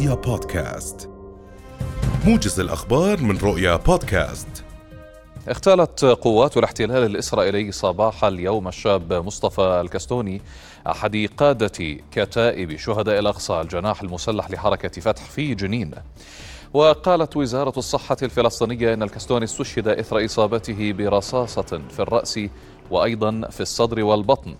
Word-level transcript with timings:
رؤيا 0.00 0.14
بودكاست. 0.14 1.10
موجز 2.26 2.60
الأخبار 2.60 3.20
من 3.20 3.38
رؤيا 3.38 3.76
بودكاست. 3.76 4.64
اغتالت 5.48 6.04
قوات 6.04 6.56
الاحتلال 6.56 7.04
الإسرائيلي 7.04 7.72
صباح 7.72 8.24
اليوم 8.24 8.68
الشاب 8.68 9.12
مصطفى 9.12 9.80
الكستوني 9.84 10.42
أحد 10.86 11.28
قادة 11.36 11.98
كتائب 12.12 12.76
شهداء 12.76 13.18
الأقصى 13.18 13.60
الجناح 13.60 14.02
المسلح 14.02 14.50
لحركة 14.50 15.00
فتح 15.00 15.24
في 15.24 15.54
جنين. 15.54 15.94
وقالت 16.74 17.36
وزارة 17.36 17.78
الصحة 17.78 18.16
الفلسطينية 18.22 18.94
أن 18.94 19.02
الكستوني 19.02 19.44
استشهد 19.44 19.88
إثر 19.88 20.24
إصابته 20.24 20.92
برصاصة 20.92 21.82
في 21.90 22.00
الرأس 22.00 22.40
وأيضا 22.90 23.48
في 23.50 23.60
الصدر 23.60 24.04
والبطن. 24.04 24.54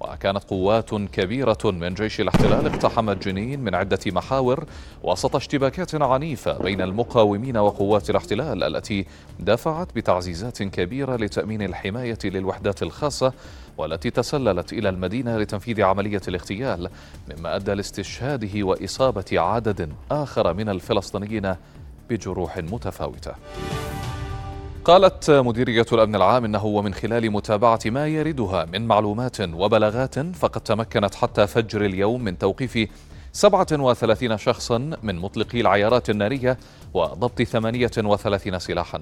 وكانت 0.00 0.44
قوات 0.44 0.94
كبيرة 0.94 1.58
من 1.64 1.94
جيش 1.94 2.20
الاحتلال 2.20 2.66
اقتحمت 2.66 3.28
جنين 3.28 3.60
من 3.60 3.74
عدة 3.74 3.98
محاور 4.06 4.64
وسط 5.02 5.36
اشتباكات 5.36 6.02
عنيفة 6.02 6.58
بين 6.58 6.80
المقاومين 6.80 7.56
وقوات 7.56 8.10
الاحتلال 8.10 8.64
التي 8.64 9.06
دفعت 9.40 9.88
بتعزيزات 9.96 10.62
كبيرة 10.62 11.16
لتأمين 11.16 11.62
الحماية 11.62 12.18
للوحدات 12.24 12.82
الخاصة 12.82 13.32
والتي 13.78 14.10
تسللت 14.10 14.72
إلى 14.72 14.88
المدينة 14.88 15.38
لتنفيذ 15.38 15.82
عملية 15.82 16.22
الاغتيال 16.28 16.90
مما 17.30 17.56
أدى 17.56 17.74
لاستشهاده 17.74 18.62
وإصابة 18.62 19.24
عدد 19.32 19.92
آخر 20.10 20.54
من 20.54 20.68
الفلسطينيين 20.68 21.54
بجروح 22.10 22.58
متفاوتة. 22.58 23.32
قالت 24.84 25.30
مديرية 25.30 25.86
الأمن 25.92 26.14
العام 26.14 26.44
إنه 26.44 26.66
ومن 26.66 26.94
خلال 26.94 27.30
متابعة 27.30 27.80
ما 27.86 28.06
يردها 28.06 28.64
من 28.64 28.86
معلومات 28.86 29.40
وبلاغات 29.40 30.18
فقد 30.18 30.60
تمكنت 30.60 31.14
حتى 31.14 31.46
فجر 31.46 31.84
اليوم 31.84 32.24
من 32.24 32.38
توقيف 32.38 32.88
37 33.32 34.38
شخصا 34.38 34.90
من 35.02 35.16
مطلقي 35.16 35.60
العيارات 35.60 36.10
النارية 36.10 36.58
وضبط 36.94 37.42
38 37.42 38.58
سلاحا. 38.58 39.00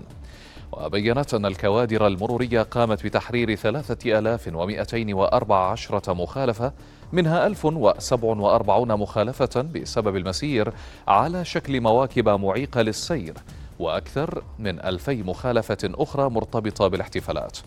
وبينت 0.72 1.34
أن 1.34 1.46
الكوادر 1.46 2.06
المرورية 2.06 2.62
قامت 2.62 3.04
بتحرير 3.04 3.54
3214 3.54 6.14
مخالفة 6.14 6.72
منها 7.12 7.46
1047 7.46 8.98
مخالفة 8.98 9.62
بسبب 9.62 10.16
المسير 10.16 10.72
على 11.08 11.44
شكل 11.44 11.80
مواكب 11.80 12.28
معيقة 12.28 12.82
للسير 12.82 13.34
وأكثر 13.78 14.42
من 14.58 14.80
ألفي 14.80 15.22
مخالفة 15.22 15.78
أخرى 15.84 16.30
مرتبطة 16.30 16.88
بالاحتفالات. 16.88 17.58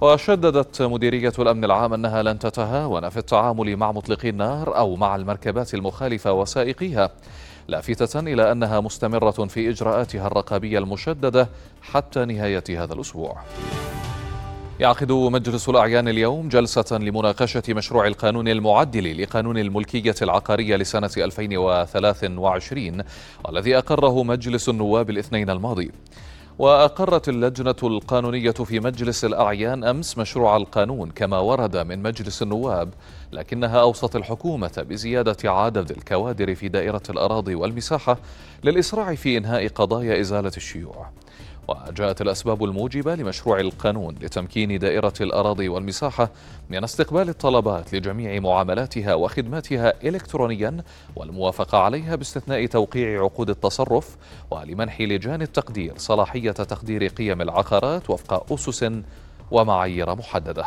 وشددت 0.00 0.82
مديرية 0.82 1.32
الأمن 1.38 1.64
العام 1.64 1.94
أنها 1.94 2.22
لن 2.22 2.38
تتهاون 2.38 3.08
في 3.08 3.16
التعامل 3.16 3.76
مع 3.76 3.92
مطلقي 3.92 4.28
النار 4.28 4.76
أو 4.76 4.96
مع 4.96 5.16
المركبات 5.16 5.74
المخالفة 5.74 6.32
وسائقيها 6.32 7.10
لافتة 7.68 8.20
إلى 8.20 8.52
أنها 8.52 8.80
مستمرة 8.80 9.30
في 9.30 9.70
إجراءاتها 9.70 10.26
الرقابية 10.26 10.78
المشددة 10.78 11.48
حتى 11.82 12.24
نهاية 12.24 12.64
هذا 12.70 12.94
الأسبوع. 12.94 13.36
يعقد 14.80 15.12
مجلس 15.12 15.68
الأعيان 15.68 16.08
اليوم 16.08 16.48
جلسة 16.48 16.98
لمناقشة 16.98 17.62
مشروع 17.68 18.06
القانون 18.06 18.48
المعدل 18.48 19.22
لقانون 19.22 19.58
الملكية 19.58 20.14
العقارية 20.22 20.76
لسنة 20.76 21.10
2023 21.16 23.02
والذي 23.44 23.78
أقره 23.78 24.22
مجلس 24.22 24.68
النواب 24.68 25.10
الاثنين 25.10 25.50
الماضي. 25.50 25.90
وأقرت 26.58 27.28
اللجنة 27.28 27.76
القانونية 27.82 28.50
في 28.50 28.80
مجلس 28.80 29.24
الأعيان 29.24 29.84
أمس 29.84 30.18
مشروع 30.18 30.56
القانون 30.56 31.10
كما 31.10 31.38
ورد 31.38 31.76
من 31.76 32.02
مجلس 32.02 32.42
النواب 32.42 32.94
لكنها 33.32 33.80
أوصت 33.80 34.16
الحكومة 34.16 34.84
بزيادة 34.88 35.52
عدد 35.52 35.90
الكوادر 35.90 36.54
في 36.54 36.68
دائرة 36.68 37.02
الأراضي 37.10 37.54
والمساحة 37.54 38.18
للإسراع 38.64 39.14
في 39.14 39.36
إنهاء 39.36 39.68
قضايا 39.68 40.20
إزالة 40.20 40.52
الشيوع. 40.56 41.10
وجاءت 41.68 42.20
الأسباب 42.22 42.64
الموجبة 42.64 43.14
لمشروع 43.14 43.60
القانون 43.60 44.14
لتمكين 44.20 44.78
دائرة 44.78 45.12
الأراضي 45.20 45.68
والمساحة 45.68 46.30
من 46.70 46.84
استقبال 46.84 47.28
الطلبات 47.28 47.94
لجميع 47.94 48.40
معاملاتها 48.40 49.14
وخدماتها 49.14 49.92
إلكترونيا 50.04 50.76
والموافقة 51.16 51.78
عليها 51.78 52.16
باستثناء 52.16 52.66
توقيع 52.66 53.22
عقود 53.22 53.50
التصرف 53.50 54.16
ولمنح 54.50 55.00
لجان 55.00 55.42
التقدير 55.42 55.92
صلاحية 55.96 56.50
تقدير 56.50 57.06
قيم 57.06 57.40
العقارات 57.42 58.10
وفق 58.10 58.52
أسس 58.52 58.90
ومعايير 59.50 60.14
محددة. 60.14 60.66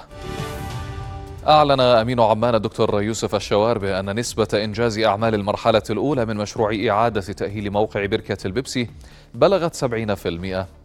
أعلن 1.47 1.79
أمين 1.81 2.19
عمان 2.19 2.55
الدكتور 2.55 3.01
يوسف 3.01 3.35
الشوار 3.35 3.77
بأن 3.77 4.19
نسبة 4.19 4.47
إنجاز 4.53 4.99
أعمال 4.99 5.35
المرحلة 5.35 5.83
الأولى 5.89 6.25
من 6.25 6.37
مشروع 6.37 6.75
إعادة 6.89 7.21
تأهيل 7.21 7.71
موقع 7.71 8.05
بركة 8.05 8.37
البيبسي 8.47 8.89
بلغت 9.33 9.85
70% 9.85 10.78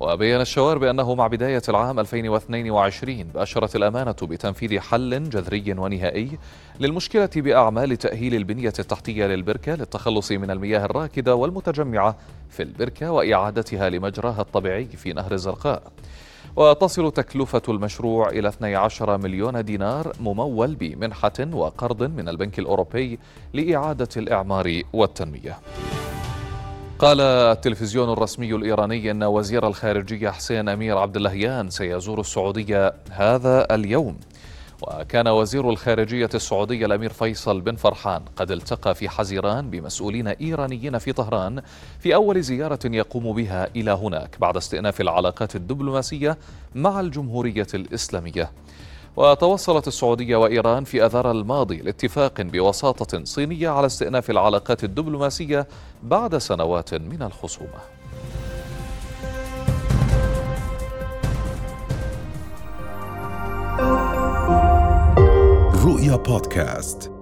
وبين 0.00 0.40
الشوار 0.40 0.78
بأنه 0.78 1.14
مع 1.14 1.26
بداية 1.26 1.62
العام 1.68 2.00
2022 2.00 3.22
بأشرت 3.22 3.76
الأمانة 3.76 4.16
بتنفيذ 4.22 4.80
حل 4.80 5.28
جذري 5.30 5.72
ونهائي 5.72 6.38
للمشكلة 6.80 7.30
بأعمال 7.36 7.96
تأهيل 7.96 8.34
البنية 8.34 8.72
التحتية 8.78 9.26
للبركة 9.26 9.74
للتخلص 9.74 10.32
من 10.32 10.50
المياه 10.50 10.84
الراكدة 10.84 11.34
والمتجمعة 11.34 12.16
في 12.50 12.62
البركة 12.62 13.12
وإعادتها 13.12 13.88
لمجراها 13.88 14.40
الطبيعي 14.40 14.84
في 14.84 15.12
نهر 15.12 15.32
الزرقاء. 15.32 15.82
وتصل 16.56 17.12
تكلفة 17.12 17.62
المشروع 17.68 18.28
إلى 18.28 18.48
12 18.48 19.18
مليون 19.18 19.64
دينار 19.64 20.12
ممول 20.20 20.74
بمنحة 20.74 21.32
وقرض 21.52 22.02
من 22.02 22.28
البنك 22.28 22.58
الأوروبي 22.58 23.18
لإعادة 23.54 24.08
الإعمار 24.16 24.82
والتنمية. 24.92 25.58
قال 27.00 27.20
التلفزيون 27.20 28.12
الرسمي 28.12 28.54
الإيراني 28.54 29.10
أن 29.10 29.24
وزير 29.24 29.66
الخارجية 29.66 30.30
حسين 30.30 30.68
أمير 30.68 30.98
عبد 30.98 31.16
اللهيان 31.16 31.70
سيزور 31.70 32.20
السعودية 32.20 32.92
هذا 33.10 33.74
اليوم. 33.74 34.16
وكان 34.82 35.28
وزير 35.28 35.70
الخارجية 35.70 36.28
السعودية 36.34 36.86
الأمير 36.86 37.12
فيصل 37.12 37.60
بن 37.60 37.76
فرحان 37.76 38.22
قد 38.36 38.50
التقى 38.50 38.94
في 38.94 39.08
حزيران 39.08 39.70
بمسؤولين 39.70 40.28
إيرانيين 40.28 40.98
في 40.98 41.12
طهران 41.12 41.62
في 41.98 42.14
أول 42.14 42.42
زيارة 42.42 42.78
يقوم 42.84 43.32
بها 43.32 43.68
إلى 43.76 43.90
هناك 43.90 44.36
بعد 44.40 44.56
استئناف 44.56 45.00
العلاقات 45.00 45.56
الدبلوماسية 45.56 46.38
مع 46.74 47.00
الجمهورية 47.00 47.66
الإسلامية. 47.74 48.50
وتوصلت 49.16 49.88
السعودية 49.88 50.36
وإيران 50.36 50.84
في 50.84 51.06
أذار 51.06 51.30
الماضي 51.30 51.76
لاتفاق 51.76 52.40
بوساطة 52.40 53.24
صينية 53.24 53.68
على 53.68 53.86
استئناف 53.86 54.30
العلاقات 54.30 54.84
الدبلوماسية 54.84 55.66
بعد 56.02 56.38
سنوات 56.38 56.94
من 56.94 57.22
الخصومة. 57.22 57.80
رؤيا 65.84 66.16
بودكاست 66.16 67.19